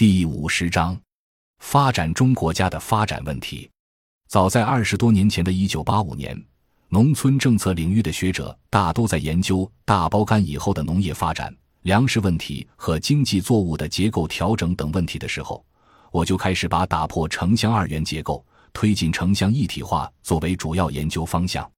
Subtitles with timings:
[0.00, 0.98] 第五十章：
[1.58, 3.70] 发展中国家的发展问题。
[4.28, 6.42] 早在二十多年前的一九八五年，
[6.88, 15.62] 农村政策领域的学者大都在研究大包干以后的农业发展、粮食问题和经济作物的结构调整等问题的时候，
[16.10, 18.42] 我就开始把打破城乡二元结构、
[18.72, 21.70] 推进城乡一体化作为主要研究方向。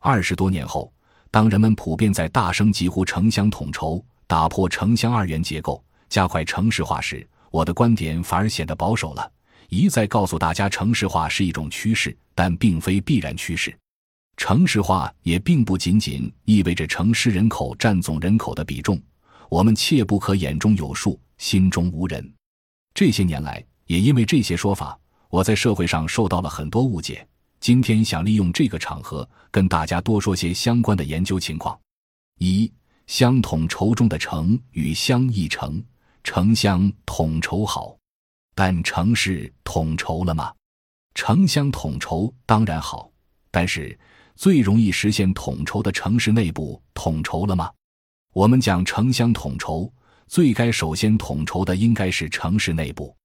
[0.00, 0.92] 二十多年后，
[1.30, 9.32] 当人们普遍在大声疾呼城乡统筹、打破城乡二元结构、加快城市化时，我的观点反而显得保守了，
[9.68, 13.76] 一再告诉大家，城市化是一种趋势，但并非必然趋势。
[14.36, 18.98] 城市化也并不仅仅意味着城市人口占总人口的比重，
[19.48, 22.32] 我们切不可眼中有数，心中无人。
[22.94, 24.98] 这些年来，也因为这些说法，
[25.28, 27.26] 我在社会上受到了很多误解。
[27.60, 31.78] 今天想利用这个场合，跟大家多说些相关的研究情况。
[32.38, 32.72] 一、
[33.06, 35.82] 乡统筹中的城与乡异城。
[36.22, 37.96] 城乡统筹好，
[38.54, 40.52] 但城市统筹了吗？
[41.14, 43.10] 城乡统筹当然好，
[43.50, 43.98] 但是
[44.36, 47.70] 最容易实现统筹的城市内部统筹了吗？
[48.32, 49.92] 我们讲城乡统筹，
[50.28, 53.16] 最该首先统筹的应该是城市内部。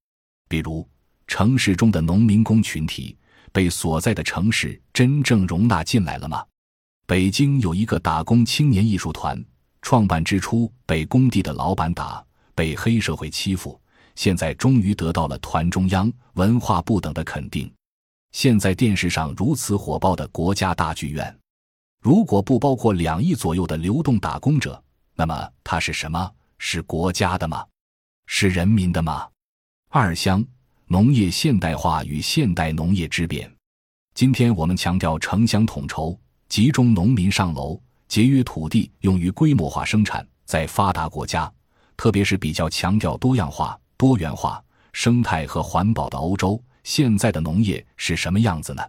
[0.47, 0.87] 比如，
[1.27, 3.17] 城市中的农民工群体
[3.51, 6.43] 被所在的城市真正容纳进来了吗？
[7.05, 9.43] 北京有一个打工青年艺术团，
[9.81, 12.25] 创办之初被工地的老板打。
[12.55, 13.79] 被黑社会欺负，
[14.15, 17.71] 现在终于得到了团中央、文化部等的肯定。
[18.31, 21.37] 现在电视上如此火爆的国家大剧院，
[22.01, 24.81] 如果不包括两亿左右的流动打工者，
[25.13, 26.31] 那么它是什么？
[26.57, 27.65] 是国家的吗？
[28.25, 29.27] 是人民的吗？
[29.89, 30.43] 二乡
[30.87, 33.49] 农业现代化与现代农业之变。
[34.13, 36.17] 今天我们强调城乡统筹，
[36.47, 41.51] 集中农民上楼，节约土地用于规模化生产，在发达国家。
[41.97, 48.83] 特别是比较强调多样化、多元化、生态和环保的欧洲，现在的农业是什么样子呢？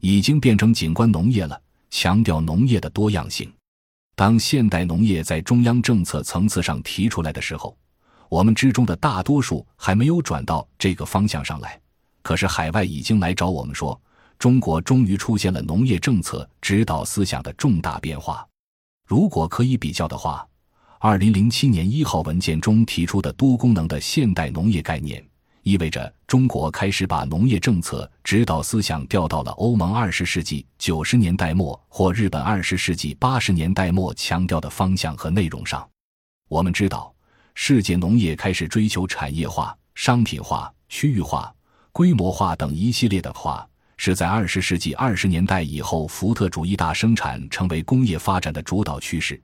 [0.00, 3.52] 已经变成景观农业了，强调农业的多样性。
[4.14, 7.76] 当现代农业在中央政策层次上提出来的时候，
[8.28, 11.80] 我们之中的大多数还没有转到这个方向上来。
[12.22, 14.00] 可是海外已经来找我们说，
[14.38, 18.46] 中国终于出现了农业政策指导思想的重大变化。
[19.06, 20.46] 如果可以比较的话。
[21.08, 25.24] 二零零七年一号文件中提出的多功能的现代农业概念，
[25.62, 35.88] 意味着中国开始把农业政策指导思想调到了欧盟二十世纪九十年代末或日本二十世纪八十年代末强调的方向和内容上。
[36.48, 37.14] 我们知道，
[37.54, 41.54] 世界农业开始追求产业化、商品化、区域化、
[41.92, 43.64] 规模化等一系列的化，
[43.96, 49.40] 是在二十世纪二十年代以后，福特主义大生产成为工业发展的主导趋势。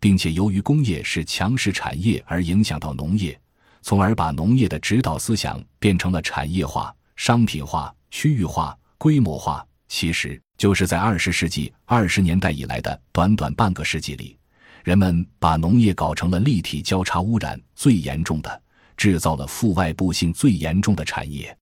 [0.00, 3.38] 并且由于工业是强势产业而影响到农业，
[3.82, 9.66] 从而把农业的指导思想变成了产业化、商品化、区域化、规模化。
[9.86, 14.36] 其实就是在二十世纪二十年代以来的短短半个世纪里，
[14.82, 18.62] 人们把农业搞成了立体交叉污染最严重的、
[18.96, 21.56] 制造了负外部性最严重的产业。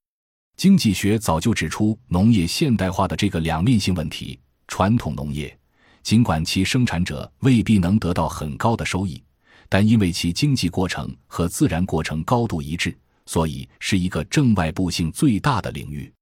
[0.56, 4.38] 经济学早就指出农业现代化的这个两面性问题：
[4.68, 5.54] 传统农业。
[6.02, 9.22] 尽管其生产者未必能得到很高的收益，
[9.68, 12.96] 但因为其经济过程和自然过程高度一致，
[13.26, 16.12] 所以是一个正外部性最大的领域。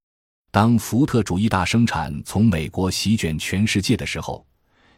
[0.51, 4.45] 当福特主义大生产从美国席卷全世界的时候，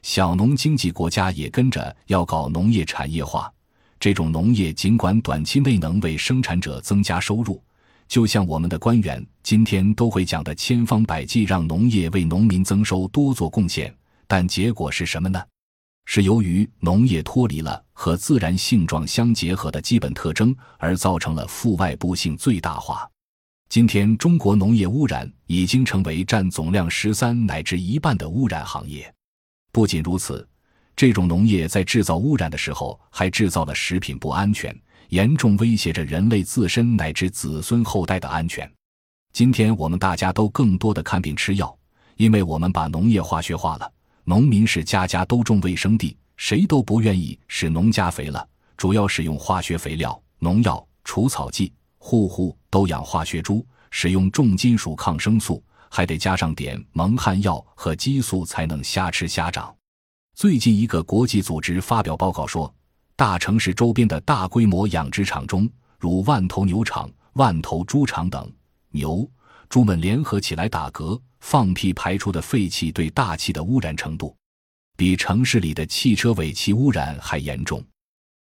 [0.01, 3.51] 小农经济国家也跟着要搞农业产业化。
[3.99, 7.63] 这种农业尽管短期内能为生产者增加收入，
[8.07, 13.95] 就像我们的官员今天都会讲的，千方百计让农业为农民增收多做贡献。
[14.35, 15.39] 但结果是什么呢？
[16.05, 23.07] 是由于农业脱离了和自然性状相结合的基本特征，而造成了负外部性最大化。
[23.69, 29.13] 今天，中国农业污染已经成为占总量十三乃至一半的污染行业。
[29.71, 30.49] 不仅如此，
[30.95, 34.75] 这种农业在制造污染的时候，还制造了食品不安全，
[35.09, 38.67] 严重威胁着人类自身乃至子孙后代的安全。
[39.31, 41.77] 今天我们大家都更多的看病吃药，
[42.15, 43.91] 因为我们把农业化学化了。
[44.25, 48.47] 农民是家家都种卫生地，谁都不愿意使农家肥了，
[48.77, 59.75] 主要使用化学肥料、农药、除草剂，户户都养化学猪，使用重金属抗生素，还得加上点蒙汗药和激素才能瞎吃瞎长。
[60.35, 62.73] 最近一个国际组织发表报告说，
[63.17, 68.49] 大城市周边的大规模养殖场中，如万头牛场、万头猪场等，
[68.91, 69.29] 牛。
[69.69, 74.33] 猪们联合起来打嗝、放屁排出的废气对大气的污染程度，
[74.95, 77.83] 比城市里的汽车尾气污染还严重。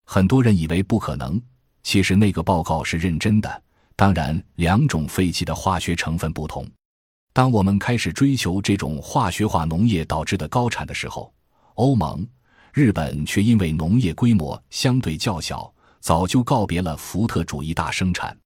[0.05, 1.41] 很多人以为不可能，
[1.81, 3.63] 其实那个报告是认真的。
[3.95, 6.65] 当然，两种废弃的化学成分不同。
[7.33, 11.33] 当我们开始追求这种化学化农业导致的高产的时候，
[11.73, 12.25] 欧盟、
[12.71, 18.37] 日本却因为农业规模相对较小，早就告别了福特主义大生产。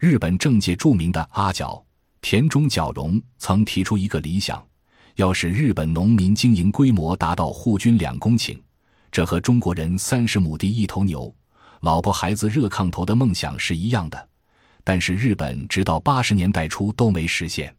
[0.00, 1.82] 日本政界著名的阿角
[2.22, 4.64] 田中角荣曾提出一个理想：
[5.16, 8.58] 要使日本农民经营规模达到户均两公顷，
[9.10, 11.34] 这和中国人三十亩地一头牛、
[11.80, 14.28] 老婆孩子热炕头的梦想是一样的。
[14.84, 17.74] 但是日本直到八十年代初都没实现。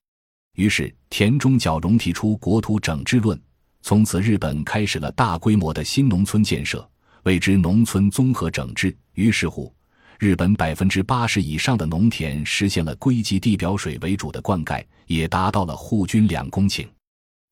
[0.55, 3.41] 于是，田中角荣提出国土整治论，
[3.81, 6.87] 从此日本开始了大规模的新农村建设，
[7.23, 8.95] 谓之农村综合整治。
[9.13, 9.73] 于是乎，
[10.19, 16.87] 日本百分之八十以上的农田实现了归集地表水为主的灌溉，也达到了户均两公顷。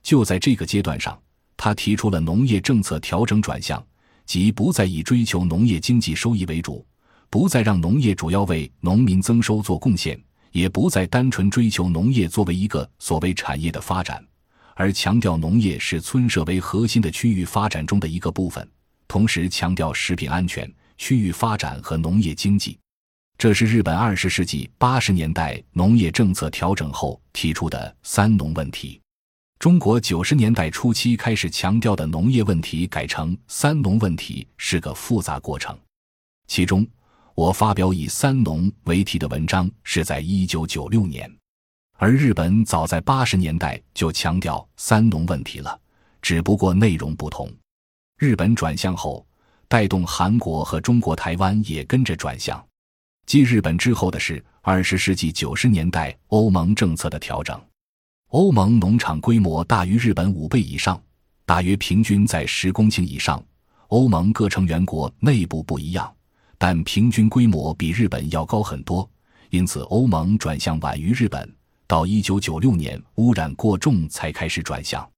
[0.04, 1.20] 就在这个阶段上，
[1.58, 3.84] 他提出了农业政策调整转向，
[4.26, 6.86] 即不再以追求农业经济收益为主，
[7.30, 10.20] 不再让农业主要为农民增收做贡献。
[10.52, 14.22] 也不再单纯追求农业作为一个所谓产业的发展，
[14.76, 18.70] 而强调农业是村社为核心的区域发展中的一个部分，
[19.08, 20.70] 同时强调食品安全、
[21.02, 22.78] 区域发展和农业经济。
[23.36, 29.02] 这是日本二十世纪八十年代农业政策调整后提出的“三农”问题。
[29.58, 35.76] 中国九十年代初期开始强调的农业问题改成“三农”问题，是个复杂过程，
[36.46, 36.88] 其中。
[37.34, 41.28] 我发表以“三农”为题的文章是在一九九六年，
[41.98, 45.80] 而日本早在八十年代就强调“三农”问题了，
[46.22, 47.52] 只不过内容不同。
[48.20, 49.26] 日本转向后，
[49.72, 52.62] 带动韩国和中国台湾也跟着转向。
[53.26, 57.58] 继日本之后的是二十世纪九十年代欧盟政策的调整。
[58.32, 61.02] 欧盟农场规模大于日本五倍以上，
[61.46, 63.42] 大约平均在十公顷以上。
[63.88, 66.14] 欧盟各成员国内部不一样。
[66.58, 69.10] 但平均规模比日本要高很多，
[69.52, 71.50] 因此欧盟转向晚于日本。
[71.88, 75.10] 到一九九六年，污染过重才开始转向。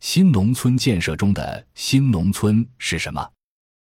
[0.00, 3.24] 新农村建设中的新农村是什么？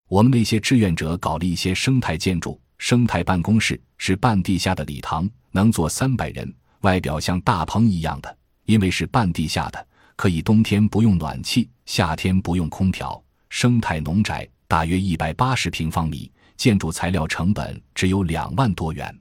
[0.10, 6.52] 我们那些志愿者搞了一些生态建筑，生态办公室是半地下的礼堂，能坐三百人，
[6.82, 13.24] 外表像大棚一样的，因为是半地下的，可以冬天不用暖气，夏天不用空调。
[13.50, 16.32] 生态农宅大约一百八十平方米。
[16.58, 19.18] 建筑材料成本只有两万多元，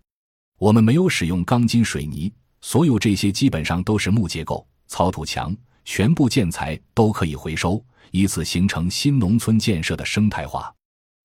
[0.59, 7.81] 我们没有使用钢筋水泥，所有这些基本上都是木结构、草土墙，全部建材都可以回收，
[8.11, 10.75] 以此形成新农村建设的生态化。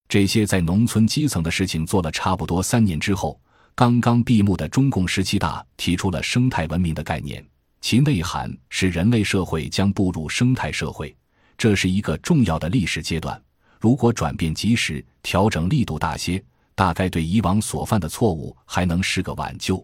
[0.08, 3.40] 这些在农村基层的事情做了差不多三年之后，
[3.74, 7.44] 刚刚闭幕的中共十七大提出了生态文明的概念，
[7.82, 11.16] 其内涵是人类社会将步入生态社会，
[11.58, 13.42] 这是一个重要的历史阶段。
[13.80, 16.42] 如果转变及时，调整力度大些，
[16.76, 19.84] 大概对以往所犯的错误还能是个挽救。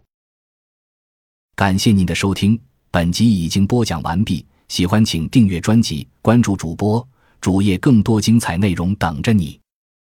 [1.56, 2.58] 感谢您的收听，
[2.92, 4.46] 本集已经播讲完毕。
[4.70, 7.06] 喜欢请订阅专辑，关注主播
[7.42, 9.59] 主页，更多精彩内容等着你。